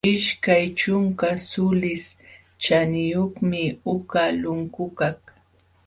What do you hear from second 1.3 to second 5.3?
suulis ćhaniyuqmi uqa lunkukaq.